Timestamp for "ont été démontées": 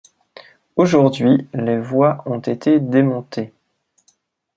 2.25-3.53